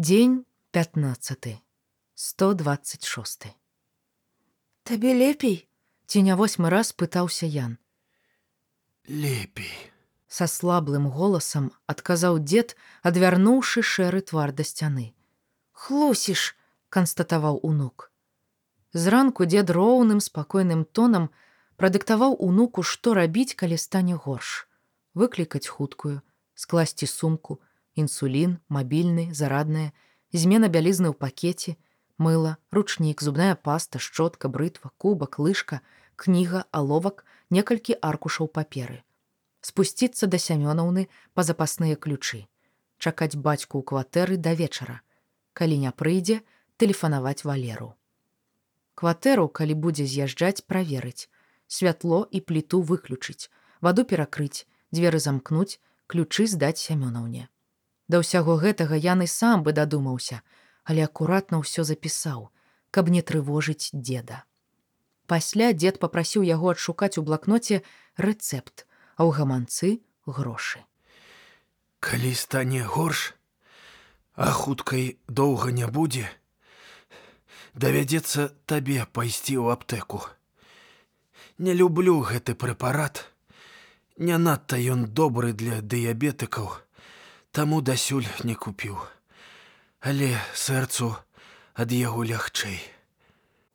[0.00, 1.58] Дзень 15
[2.14, 3.46] 126
[4.84, 5.68] Табе лепей?
[6.06, 7.78] Ці не восьмы раз пытаўся Ян.
[9.08, 9.74] Лепей.
[10.28, 15.18] са слаблым голасам адказаў дзед адвярнуўшы шэры твар да сцяны
[15.72, 16.54] хлусіш
[16.94, 18.12] канстатаваў унук.
[18.92, 21.30] Зранку дзед роўным спакойным тонам
[21.74, 24.68] прадыктаваў унуку што рабіць калі стане горш.
[25.14, 26.22] Выклікаць хуткую
[26.54, 27.58] скласці сумку
[28.02, 29.90] інсулін мабільны зарадная
[30.32, 31.76] змена бялізны ў пакеце
[32.18, 35.80] мыла ручнік зубная паста шчотка брытва кубак лыжка
[36.16, 39.02] кніга аловак некалькі аркушаў паперы.
[39.62, 42.46] Спусціцца да сямёнаўны па запасныя ключы
[42.98, 45.00] чакаць бацьку ў кватэры да вечара
[45.58, 46.40] калі не прыйдзе
[46.78, 47.94] тэлефанаваць валеру.
[48.94, 51.30] Кватэру калі будзе з'язджаць праверыць
[51.66, 57.46] святло і пліту выключыць ваду перакрыць дзверы замкнуць ключы здаць сямёнаўне
[58.08, 60.42] да ўсяго гэтага яны сам бы дадумаўся
[60.84, 62.44] але акуратна ўсё запісаў
[62.90, 64.42] каб не трывожыць деда
[65.32, 67.82] пасля дзед попрасіў яго адшукаць у блакноце
[68.28, 68.86] рэцэпт
[69.16, 70.88] а ў гаманцы грошы
[72.00, 73.34] Калі стане горш,
[74.34, 76.28] а хуткай доўга не будзе,
[77.74, 80.22] давядзецца табе пайсці ў аптэку.
[81.58, 83.24] Не люблю гэты прэпарат.
[84.16, 86.70] Не надта ён добры для дыябетыкаў,
[87.52, 88.98] таму дасюль не купіў.
[90.00, 91.16] Але сэрцу
[91.74, 92.78] ад яго лягчэй.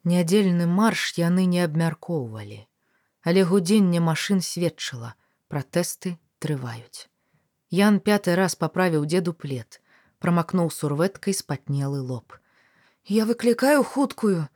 [0.04, 2.64] Нядзельны марш яны не абмяркоўвалі,
[3.24, 5.16] але гудзенне машын сведчыла,
[5.48, 7.08] пратэсты трываюць.
[7.72, 9.80] Ян пяты раз паправіў дзеду плед,
[10.20, 12.40] прамакнуў сурвэткай спатнелы лоб.
[13.08, 14.48] я выклікаю хуткую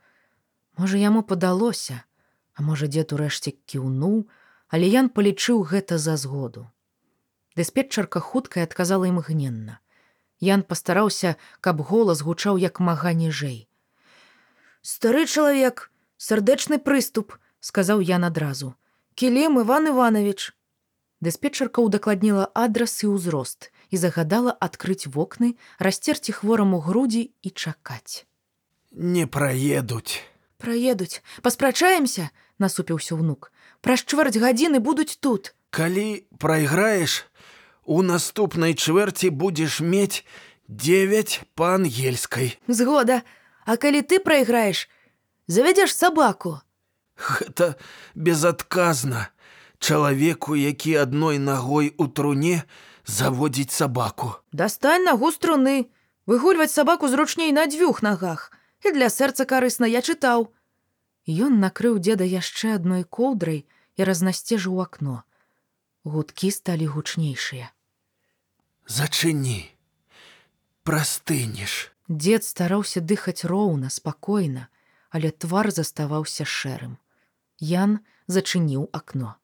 [0.78, 2.04] Можа яму падалося,
[2.54, 4.30] а можа дзед урэшце кіўнуў,
[4.70, 6.70] але Ян палічыў гэта за згоду.
[7.58, 9.80] Дыспетчарка хуткая адказала імгненна.
[10.38, 13.66] Ян пастараўся, каб голас гучаў як мага ніжэй.
[14.82, 18.74] стары чалавек сардэчны прыступ сказаў Ян адразу.
[19.14, 20.54] кілем иван иванович
[21.20, 28.26] Дыспетчарка ўдакладніла адрас і ўзрост і загадала адкрыць вокны, расцерці хвораму грудзі і чакаць.
[28.92, 30.22] Не праедуць.
[30.62, 33.50] праедуць паспрачаемся насупіўся ўнук.
[33.80, 37.27] праз чвэрць гадзіны будуць тут Калі прайграеш,
[37.88, 40.20] у наступнай чвэрці будзеш мець
[40.68, 42.60] 9 па-ангельскай.
[42.68, 43.24] згода
[43.64, 44.88] а калі ты прайграеш
[45.48, 46.60] завядзеш сабаку
[47.18, 47.74] Гэта
[48.14, 49.32] безадказна.
[49.78, 52.62] Чалавеку, які адной нагой у труне
[53.06, 54.36] заводзіць сабаку.
[54.52, 55.88] дастань нагу струны
[56.26, 58.52] выгульваць сабаку зручней на дзвюх нагах
[58.84, 60.52] і для сэрца карысна я чытаў
[61.28, 63.64] Ён накрыў дзеда яшчэ адной коўдрай
[63.96, 65.24] і разнасцежыў акно.
[66.04, 67.68] Гудкі сталі гучнейшыя.
[68.88, 69.70] Зачыні.
[70.82, 71.92] Прастынеш.
[72.08, 74.68] Дзед стараўся дыхаць роўна, спакойна,
[75.10, 76.96] але твар заставаўся шэрым.
[77.60, 79.36] Ян зачыніў акно.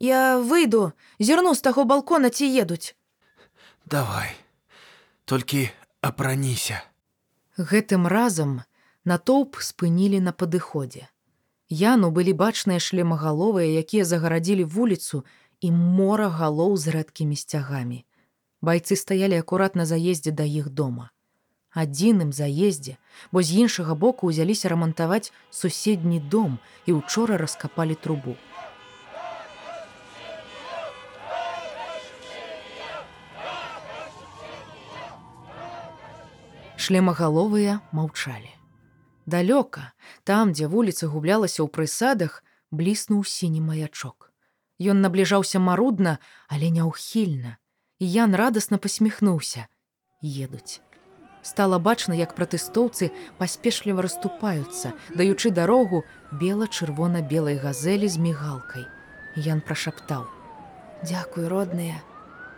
[0.00, 2.94] я выйду зірну з таго балкона ці едуць
[3.86, 4.32] Давай.
[5.24, 5.68] Толькі
[6.00, 6.80] апраніся.
[7.56, 8.62] Гэтым разам
[9.04, 11.08] натоўп спынілі на падыходзе.
[11.68, 15.24] Яну былі бачныя шлемагаловыя, якія загарадзілі вуліцу
[15.60, 18.04] і мора галоў з рэдкімі сцягамі.
[18.64, 21.10] Байцы стаялі акурат на заездзе да іх дома.
[21.76, 22.96] Адзіным заездзе,
[23.28, 26.56] бо з іншага боку ўзяліся рамантаваць суседні дом
[26.88, 28.36] і учора раскапалі трубу.
[36.80, 38.48] Шлемагаловыя маўчалі.
[39.26, 39.92] Далёка,
[40.24, 42.40] там, дзе вуліца гублялася ў прысадах,
[42.72, 44.32] бліснуў сіні маячок.
[44.80, 46.16] Ён набліжаўся марудна,
[46.48, 47.60] але няўхільна.
[48.04, 49.66] І Ян радасна пасміхнуўся.
[50.20, 50.80] Едуць.
[51.40, 53.06] Стала бачна, як пратэстоўцы
[53.38, 56.02] паспешліва расступаюцца, даючы дарогу
[56.42, 58.84] бела-чырвона-белай газелі з мігалкай.
[59.46, 60.26] Ян прашаптаў:
[61.08, 62.02] «Дзякуй, родныя.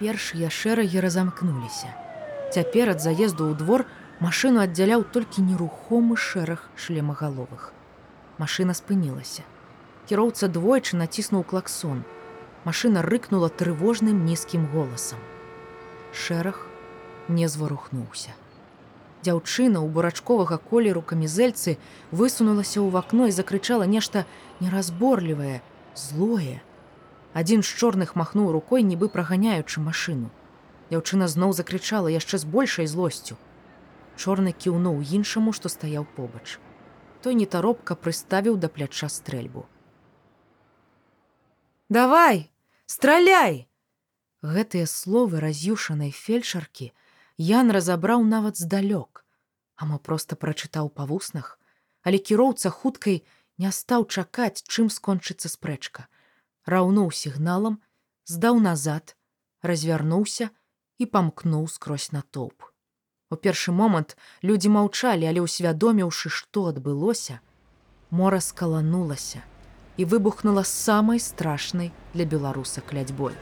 [0.01, 1.95] Першыя шэрагі разамкнуліся.
[2.51, 3.87] Цяпер ад заезду ў двор
[4.19, 7.71] машыну аддзяляў толькі нерухомы шэраг шлемагаловых.
[8.43, 9.47] Машына спынілася.
[10.11, 12.03] Кіроўца двойчы націснуў клаксон.
[12.67, 15.23] Машына рыкнула трывожным нізкім голасам.
[16.13, 16.61] Шэраг
[17.29, 18.35] не зварухнуўся.
[19.27, 21.77] Дзяўчына ў бурачковага колеру камізэльцы
[22.11, 24.27] высунулася ў вакно і закрычала нешта
[24.61, 25.63] неразборлівае,
[25.95, 26.63] злое.
[27.35, 30.31] Адзін з чорных махнуў рукой, нібы праганяючы машыну.
[30.91, 33.39] Дзяўчына зноў закрычала яшчэ з большай злосцю.
[34.17, 36.59] Чорны кіўнуў іншаму, што стаяў побач.
[37.23, 39.67] Той нетаропка прыставіў да пляча стрэльбу.
[41.89, 42.51] давай
[42.87, 43.69] страляй
[44.47, 46.93] Гэтыя словы раз'юшанай фельчаркі
[47.37, 49.25] Ян разабраў нават здалёк,
[49.75, 51.59] а мо проста прачытаў па вуснах,
[52.07, 53.27] але кіроўца хуткай
[53.59, 56.07] не стаў чакаць, чым скончыцца спрэчка.
[56.65, 57.83] Раўнуў сігналам,
[58.25, 59.17] здаў назад,
[59.67, 60.49] развярнуўся
[61.03, 62.71] і памкнуў скрозь натоўп.
[63.35, 64.17] У першы момант
[64.47, 67.43] людзі маўчалі, але ўсвядоміўшы, што адбылося,
[68.15, 69.43] мора скаланулася
[69.99, 73.35] і выбухнула самай страшнай для беларуса кляцьбой.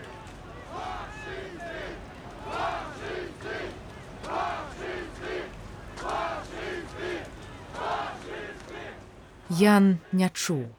[9.51, 10.73] Ян не чуў.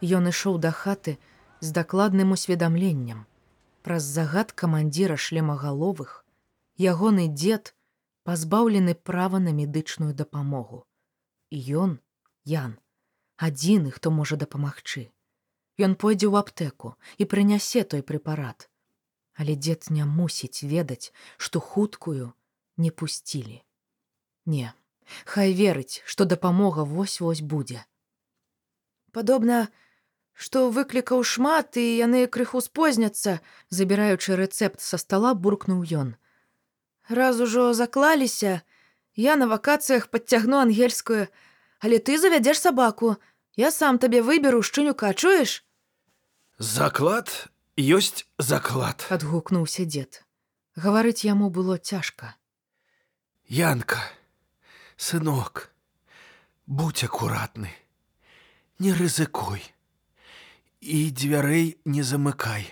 [0.00, 1.18] Ён ішоў да хаты
[1.60, 3.26] з дакладным усведамленнем.
[3.84, 6.24] Праз загад камандзіра шлемагаловых
[6.80, 7.74] ягоны дзед
[8.24, 10.86] пазбаўлены права на медычную дапамогу.
[11.50, 12.00] І ён,
[12.48, 12.78] Ян,
[13.36, 15.12] адзіны, хто можа дапамагчы.
[15.76, 18.72] Ён пойдзе ў аптэку і прынясе той прэпарат.
[19.36, 22.32] Але дзед не мусіць ведаць, што хуткую
[22.76, 23.60] не пусцілі.
[24.46, 24.72] Не,
[25.24, 27.84] Хай верыць, што дапамога вось-вось будзе.
[29.12, 29.68] Падобна,
[30.32, 36.14] што выклікаў шмат і яны крыху спозняцца, забіраючы рэцэпт са стала буркнуў ён.
[37.08, 38.62] Раз ужо заклаліся,
[39.14, 41.28] я на вакацыях падцягну ангельскую,
[41.80, 43.16] але ты завядзеш сабаку.
[43.54, 45.60] Я сам табе выберу шчынюка, чуеш?
[46.58, 49.04] Заклад ёсць заклад.
[49.10, 50.24] адгукнуўся дзед.
[50.76, 52.36] Гаварыць яму было цяжка.
[53.44, 54.00] Янка,
[55.02, 55.72] сынок,
[56.66, 57.74] будь акуратны,
[58.78, 59.62] не рызыкуй
[60.82, 62.70] і дзвярэй не замыкай.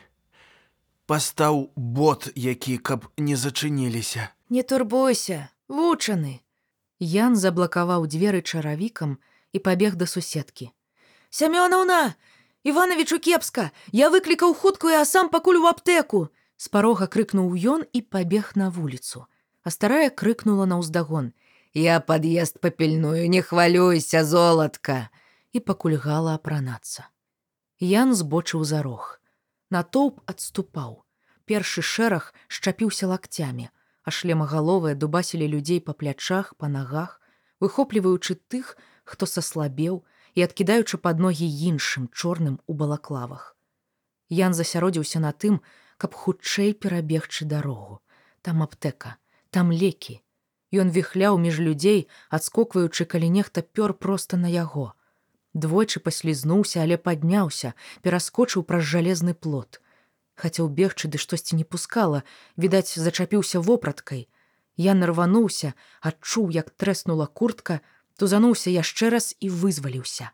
[1.11, 4.31] Пастаў бот, які каб не зачыніліся.
[4.49, 6.38] Не турбуйся, вучаны.
[7.03, 9.19] Ян заблакаваў дзверы чаравікам
[9.50, 10.71] і пабег да суседкі.
[11.31, 12.15] Сямёнаўна,
[12.62, 16.29] Івановичу кепска, я выклікаў хуткую, а сам пакуль у аптэку.
[16.61, 19.27] З парога крыкнуў ён і пабег на вуліцу.
[19.62, 21.32] А старая крыкнула на ўздагон:
[21.75, 25.08] «Я пад'езд папільную, не хвалюйся, золатка!
[25.52, 27.06] і пакульгала апранацца.
[27.81, 29.19] Ян збочыў за рог.
[29.70, 31.02] Натоўп адступаў.
[31.46, 33.70] Першы шэраг шчапіўся лакцямі,
[34.06, 37.19] а шлемагаловыя дубасілі людзей па плячах, па нагах,
[37.58, 40.02] выхопліваючы тых, хто саслабеў
[40.38, 43.56] і адкідаючы пад ногі іншым чорным у балаклавах.
[44.31, 45.58] Ян засяродзіўся на тым,
[45.99, 47.99] каб хутчэй перабегчы дарогу.
[48.43, 49.17] Там аптэка,
[49.50, 50.22] там лекі.
[50.70, 54.94] Ён віхляў між людзей, адскокваючы, калі нехта пёр проста на яго.
[55.55, 59.81] Двойчы паслізнуўся, але падняўся, пераскочыў праз жалезны плот.
[60.38, 62.22] Хацеў бегчы ды штосьці не пускала,
[62.56, 64.28] відаць, зачапіўся вопраткай.
[64.76, 67.81] Я нарвануўся, адчуў, як трэснула куртка,
[68.17, 70.31] тузануўся яшчэ раз і вызваліўся.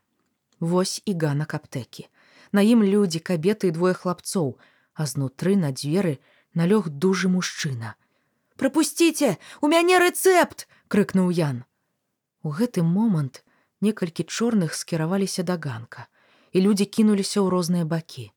[0.60, 2.08] Вось і ганак аптэкі.
[2.52, 4.60] На ім людзі, кабеты і двое хлапцоў,
[4.94, 6.20] а знутры на дзверы
[6.54, 7.96] налёг дужы мужчына.
[8.56, 11.64] Прапусціце, у мяне рэцэпт!— крыкнуў Ян.
[12.40, 13.44] У гэты момант
[13.84, 16.08] некалькі чорных скіраваліся да ганка,
[16.56, 18.32] і людзі кінуліся ў розныя бакі.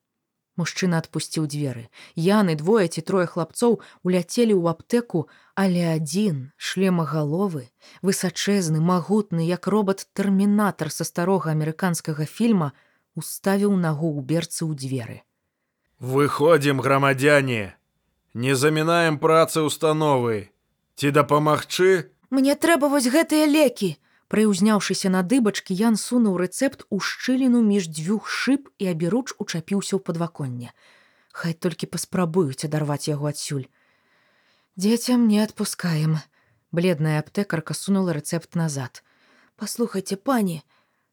[0.59, 1.87] Мужчына адпусціў дзверы.
[2.19, 7.71] Яны двое ці трое хлапцоў уляцелі ў аптэку, але адзін шлемагаловы,
[8.03, 12.75] высачэзны, магутны, як робат-тэрмінатар са старога амерыканскага фільма,
[13.15, 15.23] уставіў нагу ў берцы ў дзверы.
[16.03, 17.78] Выходзім, грамадзяне,
[18.33, 20.51] не замінаем працы установы.
[20.95, 22.11] Ці дапамагчы?
[22.29, 23.97] Мне трэба вось гэтыя лекі.
[24.29, 30.01] Прыўзняўшыся на дыбачкі, Ян сунуў рэцэпт у шчыліну між дзвюх шып і аберуч учапіўся ў
[30.05, 30.69] падваконне.
[31.33, 33.65] Хай толькі паспрабуюць адарваць яго адсюль.
[34.77, 36.21] Дзецям не адпускаем.
[36.71, 39.01] Бледная аптэкарка сунула рэцэпт назад.
[39.57, 40.61] Паслухайце, пані,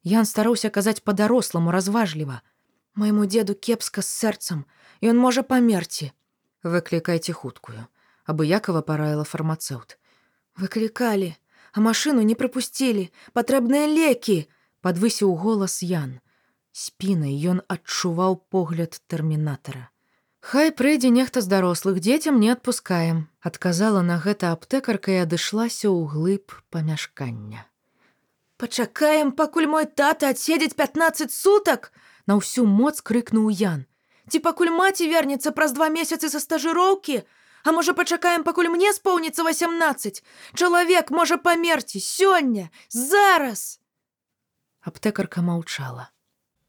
[0.04, 2.42] Ян стараўся казаць па-даросламу разважліва.
[2.94, 4.68] Майму деду кепска з сэрцам,
[5.02, 6.12] ён можа памерці.
[6.62, 7.88] Выклікайце хуткую,
[8.24, 9.98] абыякова параіла фармацэўт.
[10.56, 11.34] Выклікалі
[11.76, 14.36] а машыну не прапусцілі патрэбныя лекі
[14.80, 16.16] подвысіў голас ян.
[16.72, 19.92] Спінай ён адчуваў погляд тэрмінатара.
[20.40, 26.08] Хай прыйдзе нехта з дарослых дзецям не адпускаем адказала на гэта аптэкарка і адышлася ў
[26.08, 27.68] глыб памяшкання.
[28.56, 31.92] Пачакаем пакуль мой тата адседзець 15 сутак
[32.24, 33.84] на ўсю моц крыкнуў ян
[34.30, 37.22] ці пакуль маці вернецца праз два месяцы са стажыроўкі
[37.66, 40.22] А можа пачакаем, пакуль мне споўніцца 18.
[40.54, 43.80] Чалавек можа памерці сёння, зараз.
[44.86, 46.14] Аптэкарка маўчала.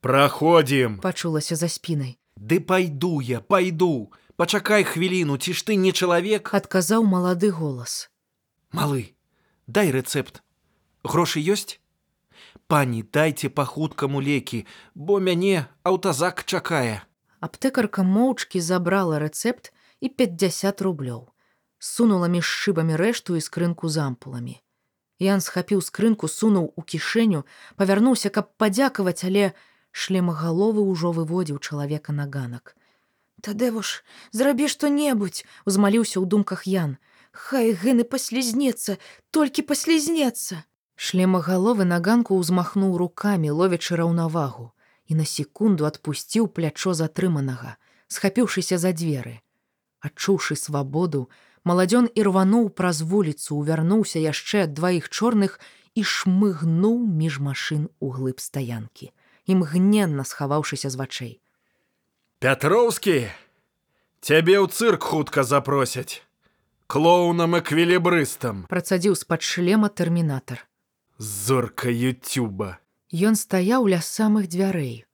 [0.01, 2.17] Праходзім, пачулася за спінай.
[2.33, 4.09] Ды пайду я, пайду.
[4.37, 8.09] Пачакай хвіліну, ці ж ты не чалавек, адказаў малады голас.
[8.73, 9.13] Малы,
[9.69, 10.41] дай рэцэпт.
[11.05, 11.77] Грошы ёсць?
[12.65, 17.05] Пані, дайце па хуткаму лекі, бо мяне аўтазак чакае.
[17.39, 21.29] Аптэкарка моўчкі забрала рэцэпт і 50 рублёў.
[21.79, 24.58] сунула між шыбамі рэшту і скрынку з ампуламі.
[25.20, 27.46] Ян схапіў скрынку, сунуў у кішэню,
[27.77, 29.53] павярнуўся, каб падзякаваць, але
[29.91, 32.75] шлемагаловы ўжо выводзіў чалавека на ганак.
[33.41, 36.98] Тадэвуш, зрабі што-небудзь, Узмаліўся ў думках Ян.
[37.34, 38.98] Хай гыны паслізнецца,
[39.29, 40.65] толькі паслізнецца.
[40.98, 44.74] Шлемагаловы на ганку ўзмахнуў рукамі, ловячы раўнавагу,
[45.07, 47.75] і на секунду адпусціў плячо затрыманага,
[48.07, 49.39] схапіўшыся за дзверы.
[50.03, 51.29] Адчуўшы свабоду,
[51.63, 55.59] маладзён ірвануў праз вуліцу, увярнуўся яшчэ ад дваіх чорных
[55.95, 59.11] і шмыгнуў між машын у глыб стаянкі,
[59.47, 61.33] імгненна схаваўшыся з вачэй.
[62.39, 63.33] Пятроўскі,
[64.21, 66.21] цябе ў цырк хутка запросяць.
[66.87, 70.67] Клоунам эквілібрыстам, Працадзіў з-пад шлема тэрмінатар.
[71.17, 72.77] зорка Ютуба.
[73.11, 75.05] Ён стаяў ля самых дзвярэй,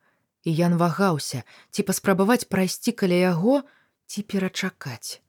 [0.43, 3.61] і Ян вагаўся, ці паспрабаваць прайсці каля яго,
[4.07, 5.21] ці перачакаць.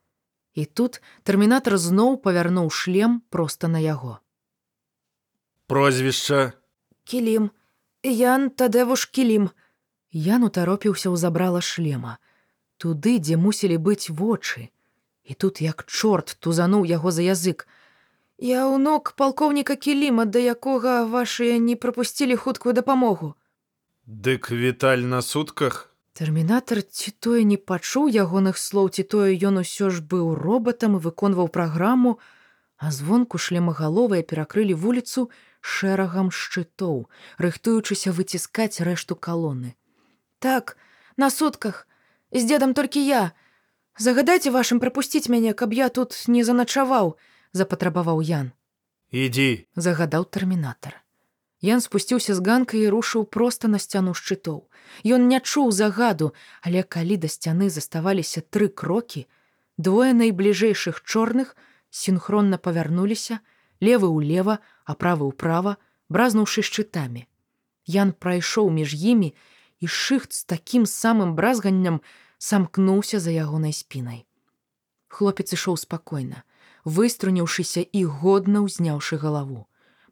[0.55, 4.19] І тут тэрмінатар зноў павярнуў шлем проста на яго.
[5.67, 6.53] Прозвішча
[7.05, 7.51] Кілім.
[8.05, 9.49] Ян тадэвуш кілім.
[10.13, 12.21] Ян утаропіўся ў забрала шлема,
[12.77, 14.71] туды, дзе мусілі быць вочы.
[15.25, 17.67] І тут як чорт тузануў яго за язык.
[18.39, 23.35] Я ўнук палкоўніка кіліма, да якога вашыя не прапусцілі хуткую дапамогу.
[24.07, 25.95] Дык віталь на сутках.
[26.15, 31.03] Тэрмінатар ці тое не пачуў ягоных слоў, ці тое ён усё ж быў робатам і
[31.03, 32.19] выконваў праграму,
[32.77, 35.31] а звонку шлемагаловыя перакрылі вуліцу
[35.63, 37.07] шэрагам шчытоў,
[37.39, 39.75] рыхтуючыся выціскаць рэшту калоны.
[40.39, 40.77] Так,
[41.17, 41.87] на сутках.
[42.31, 43.33] З дзедам толькі я.
[43.99, 47.17] Загадайце вашым прапусціць мяне, каб я тут не заначаваў,
[47.55, 48.53] запатрабаваў Ян.
[49.15, 51.01] Ідзі, загадаў тэрмінатар.
[51.65, 54.67] Ян спусціўся з ганка і рушыў проста на сцяну шчытоў.
[55.07, 59.25] Ён не чуў загаду, але калі да сцяны заставаліся тры крокі,
[59.79, 61.57] двое найбліжэйшых чорных
[61.89, 63.41] сінхронна павярнуліся,
[63.81, 65.79] левы ўлева, а правы ўправа,
[66.11, 67.25] бразнуўшы шчытамі.
[67.87, 69.33] Ян прайшоў між імі,
[69.81, 72.01] і шыхт з такім самым бразганнем
[72.39, 74.27] самкнуўся за ягонай спінай.
[75.09, 76.43] Хлопец ішоў спакойна,
[76.85, 79.67] выструніўшыся і годна ўзняўшы галаву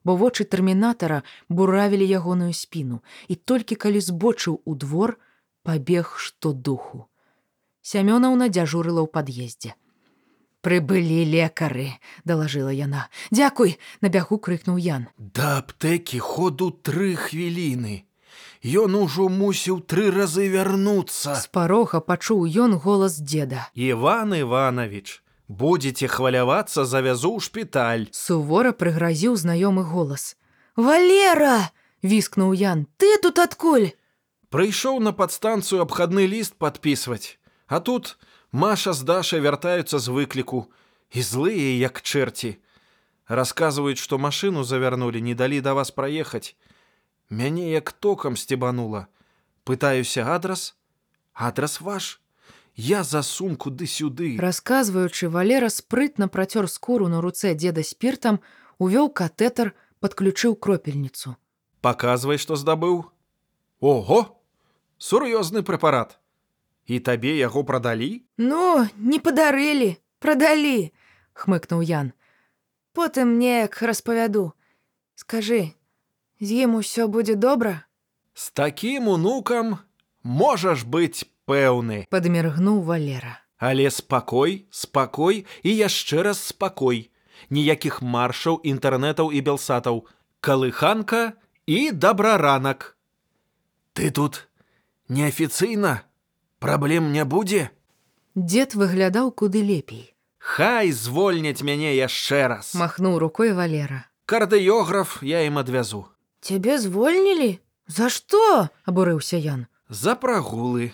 [0.05, 5.19] бо вочы тэрмінатара буравілі ягоную спіну і толькі калі збочыў у двор
[5.62, 7.07] пабег што духу.
[7.83, 9.75] Сямёнаўна дзяжурыла ў пад'ездзе.
[10.62, 13.11] Прыбылі лекары, далажыла яна.
[13.35, 15.11] Дзякуй, на бягу крыкнуў Ян.
[15.19, 18.07] да аптэкі ходу тры хвіліны.
[18.62, 21.35] Ён ужо мусіў тры разы вярнуцца.
[21.35, 23.67] З парога пачуў ён голас дзеда.
[23.75, 25.22] Іван Іванович,
[25.52, 28.09] будете хвалявацца, завязу ў шпіталь.
[28.11, 30.37] Сувора прыгразіў знаёмы голас.
[30.76, 31.68] Валера!
[32.02, 32.88] Віскнуў Ян.
[32.97, 33.92] Ты тут адкуль?
[34.49, 37.38] Прыйшоў на падстанцыю абхадны ліст падпісваць.
[37.68, 38.16] А тут
[38.52, 40.73] Маша з Дашай вяртаюцца з выкліку
[41.12, 42.56] і злыя, як чэрці.
[43.28, 46.56] Расказваюць, што машыну завярнулі, не далі да вас праехаць.
[47.30, 49.06] Мяне як токам сцебанула.
[49.64, 50.76] Пытаюся адрас,
[51.32, 52.22] адрас ваш.
[52.75, 54.37] Я за сумку ды сюды.
[54.41, 58.41] Расказваючы, Валера спрытна працёр скуру на руцэ дзеда спіртам,
[58.79, 61.37] увёў катэтар, падключыў кропельніцу.
[61.81, 63.05] Паказвай, што здабыў.
[63.81, 64.41] Ого!
[64.99, 66.19] Сур'ёзны прэпарат.
[66.87, 68.25] І табе яго прадалі?
[68.38, 70.93] Ну, не падарылі, прадалі,
[71.35, 72.12] хмыкнуў Ян.
[72.93, 74.52] потым неяк распавяду.
[75.14, 75.73] Скажы,
[76.41, 77.85] з ім усё будзе добра?
[78.35, 79.79] З такім унукам
[80.23, 82.07] можаш быць пэўны.
[82.11, 83.39] Падміргнуў Валера.
[83.59, 87.11] Але спакой, спакой і яшчэ раз спакой.
[87.51, 90.07] Ніякіх маршаў, інтэрнэтаў і белсатаў.
[90.41, 91.35] Калыханка
[91.67, 92.97] і дабраранак.
[93.95, 94.49] Ты тут
[95.09, 96.03] неафіцыйна?
[96.59, 97.71] Праблем не будзе?
[98.35, 100.15] Дзед выглядаў куды лепей.
[100.39, 102.75] Хай звольняць мяне яшчэ раз.
[102.75, 104.07] Махнуў рукой Валера.
[104.27, 106.09] Кардыёграф я ім адвязу.
[106.41, 107.61] Цябе звольнілі?
[107.87, 108.71] За што?
[108.87, 109.67] Абурыўся Ян.
[109.89, 110.91] За прагулы.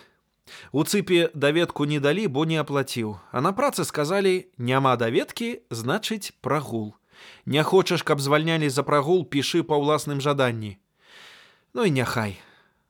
[0.73, 3.19] У цыпе даведку не далі, бо не аплаціў.
[3.33, 6.95] А на працы сказалі: няма даведкі, значыць прагул.
[7.47, 10.79] Не хочаш, каб звальнялі за прагул, пішы па ўласным жаданні.
[11.75, 12.39] Ну і няхай.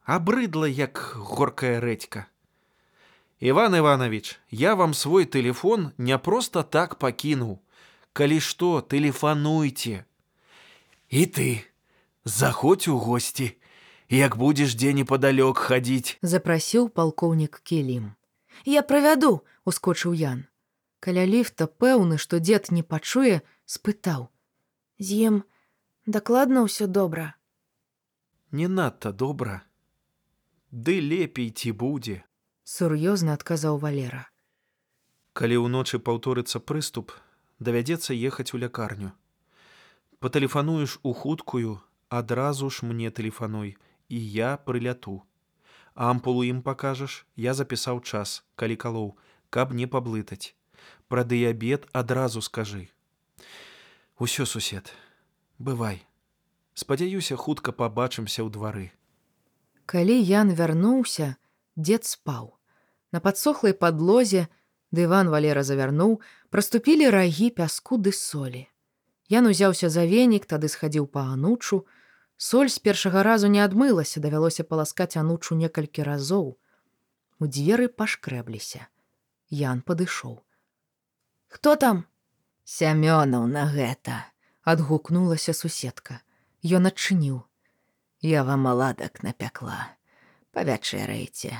[0.05, 2.27] Абрыдла як горкая рэдька.
[3.41, 7.61] Іван Іванович, я вам свой телефон не проста так пакінуў.
[8.13, 10.03] Калі што, тэлефануйце.
[11.09, 11.63] І ты
[12.25, 13.55] заходзь у госці,
[14.09, 16.17] як будзеш дзе непадалёк хадзіць.
[16.23, 18.15] запрасіў палкоўнік Келім.
[18.65, 19.45] Я правяду.
[19.65, 20.47] Ускочыў Ян.
[21.01, 24.33] Каля ліфта пэўны, што дзед не пачуе, спытаў.
[24.99, 25.35] З ім
[26.07, 27.37] дакладна ўсё добра.
[28.51, 29.63] Не надта добра.
[30.73, 32.25] Ды лепей ці будзе.
[32.65, 34.27] Сур'ёзна адказаў Валера.
[35.37, 37.13] Калі ўночы паўторыцца прыступ,
[37.61, 39.13] давядзецца ехаць у лякарню.
[40.19, 43.77] Патэлефануеш у хуткую, адразу ж мне тэлефануй,
[44.09, 45.23] і я прыляту.
[45.95, 49.09] Ампулу ім пакажаш, я запісаў час, калі калоў,
[49.51, 50.55] каб не паблытаць.
[51.09, 52.89] Пра дыябет адразу скажы.
[54.19, 54.93] Усё сусед,
[55.59, 56.05] бывай.
[56.75, 58.87] Спадзяюся, хутка пабачымся ў двары.
[59.87, 61.35] Калі Ян вярнуўся,
[61.75, 62.55] дзед спаў.
[63.11, 64.47] На падсохлай падлозе
[64.93, 68.69] дыван Валера завярнуў, праступілі рагі пяску ды солі.
[69.33, 71.85] Ян узяўся за венік, тады схадзіў па анучу.
[72.39, 76.55] Соль з першага разу не адмылася, давялося паласкаць анучу некалькі разоў.
[77.43, 78.87] У дзверы пашкрэбліся.
[79.51, 80.39] Ян падышоў.
[81.51, 82.07] Хто там?
[82.63, 84.31] Сямёнаў на гэта,
[84.63, 86.21] адгукнулася суседка.
[86.63, 87.43] Ён адчыніў.
[88.23, 89.97] Я вам маладак напякла.
[90.55, 91.59] Павячэрайце.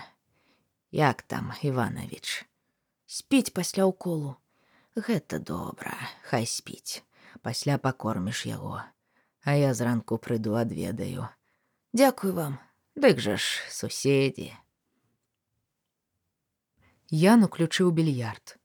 [0.91, 2.47] Як там, Іванович?
[3.07, 4.37] Спіць пасля ўколу.
[4.95, 5.97] Гэта добра,
[6.31, 7.03] хай спіць.
[7.43, 8.83] Пасля пакорміш яго.
[9.49, 11.31] А я зранку прыйду адведаю.
[11.97, 12.59] Дзякуй вам.
[13.01, 14.53] Дык жа ж, суседзі.
[17.09, 18.59] Ян уключыў більярд.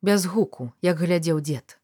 [0.00, 1.76] Без гуку, як глядзеў дзед.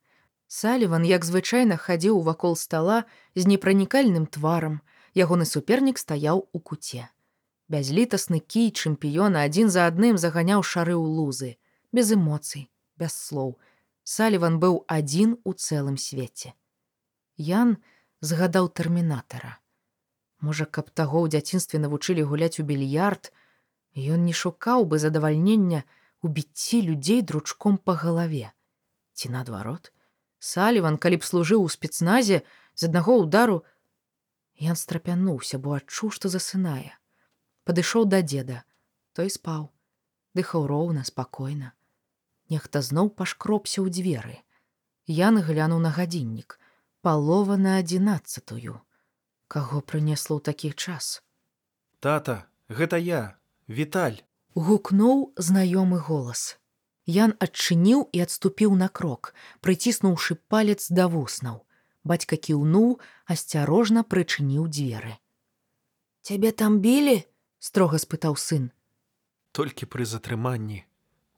[0.49, 4.81] Саліван, як звычайна хадзіў вакол стала з непранікальным тварам,
[5.13, 7.13] ягоны супернік стаяў у куце.
[7.69, 11.51] Бязлітасны кій чэмпіёна адзін за адным заганяў шары ў лузы,
[11.93, 13.61] без эмоцый, без слоў.
[14.01, 16.57] Саліван быў адзін у цэлым свеце.
[17.37, 17.77] Ян
[18.27, 19.57] згадаў тэрмінатара.
[20.43, 23.31] Можа, каб таго ў дзяцінстве навучылі гуляць у більярд,
[23.97, 25.85] ён не шукаў бы задавальнення
[26.21, 28.53] у біцці людзей дручком па галаве.
[29.17, 29.93] Ці наадварот,
[30.39, 32.43] Саліван, калі б служыў у спецназе
[32.75, 33.63] з аднаго ўдару,
[34.57, 36.97] Ян страпянуўся, бо адчуў, што засынае.
[37.69, 38.63] Падышоў да дзеда,
[39.13, 39.69] той спаў,
[40.33, 41.73] дыхаў роўна, спакойна.
[42.49, 44.41] Нехта зноў пашкропся ў дзверы.
[45.13, 46.57] Ян глянуў на гадзіннік,
[47.03, 48.81] палова на адзінаццатую.
[49.49, 51.23] Каго прынесла ў такі час?
[52.01, 53.37] Тата, гэта я,
[53.69, 54.23] Віталь.
[54.55, 56.57] Гукнуў знаёмы голас.
[57.07, 61.67] Ян адчыніў і адступіў на крок, прыціснуўшы палец да вуснаў.
[62.07, 65.19] Бацька кіўнуў, асцярожна прычыніў дзверы.
[66.23, 67.27] Цябе там білі?
[67.59, 68.71] строга спытаў сын.
[69.51, 70.87] Толькі пры затрыманні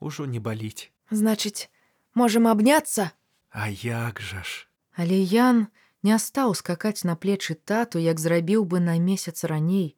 [0.00, 0.92] ужо не баліць.
[1.08, 1.72] Значыць,
[2.14, 3.12] можам абняцца?
[3.48, 4.67] А як жа ж?
[4.98, 5.66] Але Ян
[6.02, 9.94] не стаў скакаць на плечы тату, як зрабіў бы на месяц раней,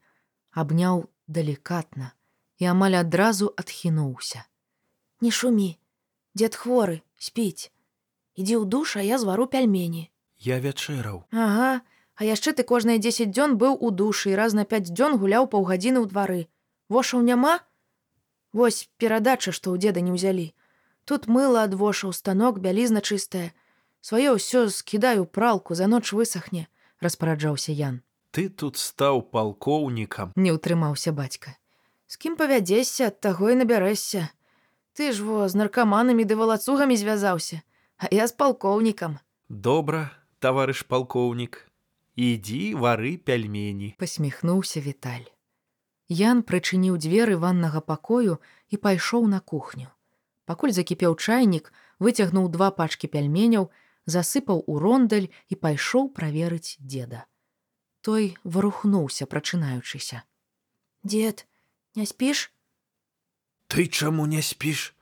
[0.52, 2.12] абняў далікатна
[2.60, 4.44] і амаль адразу адхінуўся.
[5.24, 5.80] Не шумі.
[6.36, 7.72] Дзед хворы, спіць.
[8.36, 10.12] Ідзі ў душ, а я звару пяльмені.
[10.38, 11.24] Я вячэраў.
[11.32, 11.80] Ага,
[12.14, 15.48] а яшчэ ты кожныя 10 дзён быў у душы і раз на 5 дзён гуляў
[15.48, 16.42] паўгадзіны ў двары.
[16.92, 17.64] Вошаў няма?
[18.52, 20.52] Вось перадача, што ў дзеда не ўзялі.
[21.08, 23.56] Тут мыла ад вошаў станок, бялізна чыстая.
[24.00, 26.68] Сваё ўсё скідаю пралку, за ноч высахне,
[27.00, 28.00] распараджаўся Ян.
[28.30, 30.32] Ты тут стаў палкоўнікам.
[30.36, 31.58] Не ўтрымаўся бацька.
[32.06, 34.30] З кім павядзешся, ад таго і набярэшся.
[34.94, 37.62] Ты ж во з наркаманамі ды валацугамі звязаўся,
[37.98, 39.18] а я з палкоўнікам.
[39.48, 41.66] Добра, таварыш палкоўнік.
[42.16, 43.94] Ідзі вары пяльмені.
[43.98, 45.28] Пасміхнуўся Віталь.
[46.10, 48.38] Ян прычыніў дзверы ваннага пакою
[48.70, 49.92] і пайшоў на кухню.
[50.46, 51.70] Пакуль закіпеў чайнік,
[52.02, 53.70] выцягнуў два пачкі пяльменяў,
[54.10, 57.24] засыпаў у рондаль і пайшоў праверыць деда.
[58.00, 60.22] Той варухнуўся, прачынаючыся.
[61.02, 61.46] Дед,
[61.94, 62.50] не спіш?
[63.68, 64.94] Ты чаму не спіш?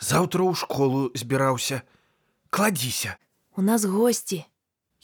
[0.00, 1.82] Заўтра ў школу збіраўся.
[2.50, 3.16] Кладзіся.
[3.56, 4.44] У нас госці.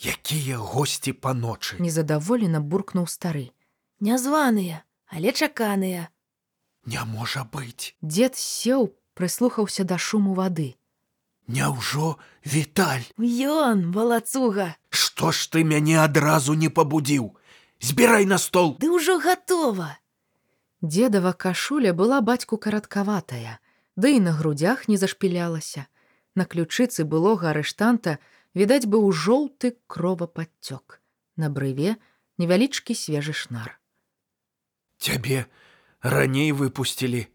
[0.01, 1.77] Якія госці па ночы?
[1.79, 3.53] Незадаволена буркнуў стары.
[4.01, 6.09] Нязваныя, але чаканыя.
[6.89, 7.95] Не можа быць.
[8.01, 10.80] Дзед сеў, прыслухаўся да шуму вады.
[11.51, 17.35] Няўжо Віталь, Ён, валацуга, Што ж ты мяне адразу не пабудзіў?
[17.81, 18.77] Збірай на стол.
[18.79, 19.99] ды ўжо гатова.
[20.83, 23.59] Дзедава кашуля была бацьку караткаватая,
[23.97, 25.87] ды і на грудях не зашпілялася.
[26.35, 28.19] На ключыцы былога арыштанта
[28.55, 31.03] відаць быў жоўты кровападцёк.
[31.37, 31.97] На брыве
[32.39, 33.81] невялічкі свежы шнар.
[34.99, 35.47] Цябе
[36.01, 37.27] раней выпусцілі.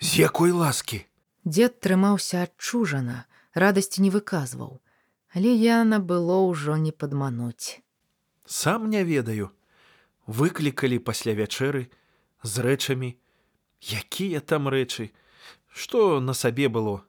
[0.00, 1.04] З якой ласкі?
[1.44, 4.80] Дзед трымаўся адчужана, радасці не выказваў,
[5.34, 7.80] але яна было ўжо не падмануць.
[8.44, 9.50] Сам не ведаю.
[10.26, 11.90] Выклікалі пасля вячэры
[12.42, 13.16] з рэчамі.
[13.80, 15.10] Якія там рэчы?
[15.68, 17.02] Што на сабе было?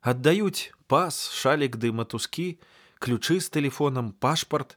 [0.00, 2.60] Аддаюць пас, шалік ды матускі,
[3.00, 4.76] ключы з тэлефонам, пашпарт.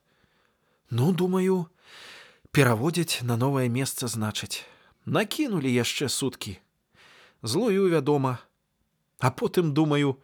[0.89, 1.67] Ну, думаю,
[2.52, 4.63] пераводзяць на новае месца значыць.
[5.06, 6.60] Накінулі яшчэ суткі.
[7.43, 8.39] Злую, вядома.
[9.20, 10.17] А потым думаю,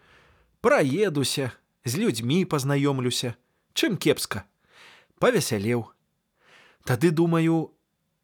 [0.63, 1.51] праедуся,
[1.83, 3.35] з людзьмі пазнаёмлюся,
[3.75, 4.47] чым кепска.
[5.19, 5.91] Павесялеў.
[6.87, 7.75] Тады думаю,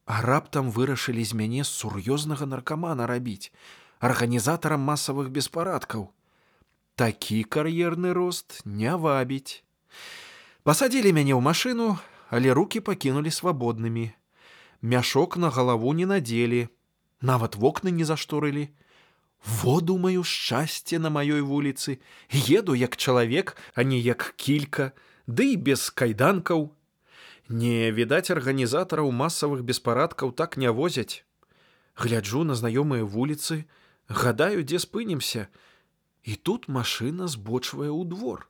[0.08, 3.52] а раптам вырашылі з мяне сур'ёзнага наркамана рабіць,
[4.00, 6.08] арганізатарам масавых беспарадкаў.
[6.96, 9.60] Такі кар'ерны рост не вабіць.
[10.64, 12.00] Пасадзілі мяне ў машыну,
[12.32, 14.16] але руки пакінулі свабоднымі.
[14.80, 16.72] Мяшок на галаву не надзелі,
[17.20, 18.72] нават вокны не зашторылі.
[19.46, 22.00] Во думаю шчасце на маёй вуліцы,
[22.30, 24.92] еду як чалавек, а не як кілька,
[25.28, 26.76] ды і без кайданкаў.
[27.50, 31.24] Не відаць арганізатараў масавых беспарадкаў так не возяць.
[31.96, 33.66] Гляджу на знаёмыя вуліцы,
[34.08, 35.48] гадаю, дзе спынімся.
[36.24, 38.50] І тут машына збочвае ў двор.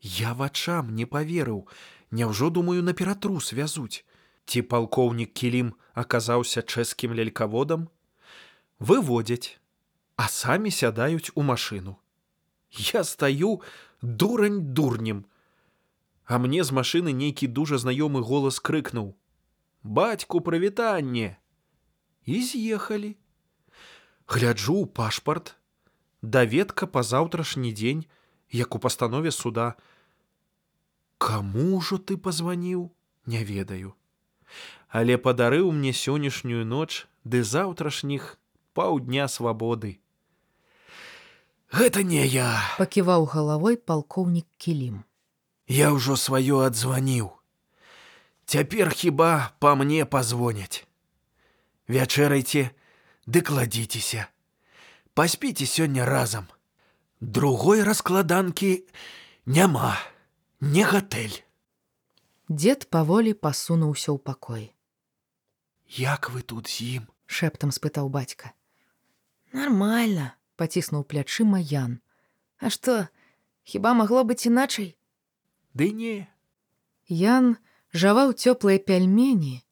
[0.00, 1.68] Я вачам не паверыў,
[2.10, 4.04] Няўжо думаю на ператрус вязуць.
[4.48, 7.88] Ці палкоўнік кілім аказаўся чэшскім лялькаводам?
[8.80, 9.60] Выводзяць,
[10.18, 11.94] а самі сядаюць у машыну.
[12.74, 13.62] Я стаю
[14.02, 15.26] дурань дурнем.
[16.26, 19.14] А мне з машыны нейкі дужа знаёмы голас крыкнуў:
[19.82, 21.38] «Бацьку прывітанне!
[22.26, 23.14] І з'ехалі.
[24.26, 25.54] Гляджу ў пашпарт,
[26.20, 28.04] даведка па заўтрашні дзень,
[28.50, 29.78] як у пастанове суда,
[31.18, 32.90] Каму ўжо ты пазваніў,
[33.26, 33.94] не ведаю.
[34.90, 38.38] Але падарыў мне сённяшнюю ноч ды заўтрашніх
[38.74, 39.98] паўдня свабоды.
[41.68, 45.04] Гэта не я, паківаў галавой палкоўнік кілім.
[45.68, 47.28] Я ўжо сваё адзваніў.
[48.48, 50.88] Цяпер хіба па мне пазвоняць.
[51.88, 52.72] Вячэрайце,
[53.28, 54.32] ды кладзіцеся.
[55.12, 56.48] Паспіце сёння разам.
[57.20, 58.88] Другой раскладанкі
[59.44, 59.98] няма
[60.60, 61.44] не гатэль.
[62.48, 64.72] Дед паволі пасунуўся ў пакой.
[66.00, 67.04] Як вы тут з ім?
[67.28, 68.56] шэптам спытаў бацька.
[69.52, 72.02] Нармальна, паціснуў плячыма Ян.
[72.58, 73.06] А што,
[73.62, 74.98] хіба магло быць іначай?
[75.78, 76.26] Ды не.
[77.06, 77.56] Ян
[77.94, 79.62] жаваў цёплыя пяльмені,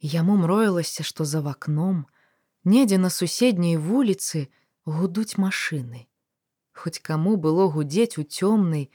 [0.00, 2.06] яму мроілася, што за вакном,
[2.64, 4.48] недзе на суседняй вуліцы
[4.88, 6.08] гудуць машыны.
[6.72, 8.88] Хоць каму было гудзець у цёмнай,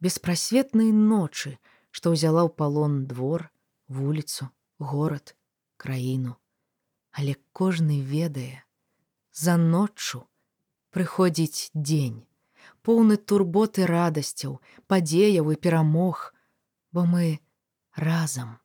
[0.00, 1.56] беспрасветнай ночы,
[1.90, 3.48] што ўзяла ў палон двор,
[3.88, 5.34] вуліцу, горад,
[5.76, 6.36] краіну.
[7.10, 8.62] Але кожны ведае,
[9.32, 10.29] за ноччу
[10.90, 12.26] прыходзіць дзень,
[12.82, 16.34] поўны турботы радасцяў, падзеяў і перамог,
[16.92, 17.38] бо мы
[17.94, 18.58] разам.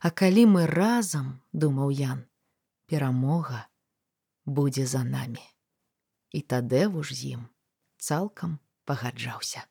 [0.00, 2.24] А калі мы разам, думаў Ян,
[2.86, 3.66] перамога
[4.46, 5.44] будзе за намі.
[6.30, 7.42] І тадэ ж з ім
[7.98, 9.64] цалкам пагаджаўся.